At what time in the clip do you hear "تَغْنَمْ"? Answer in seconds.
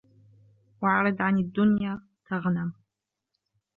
2.29-2.73